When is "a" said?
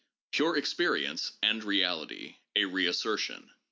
2.55-2.65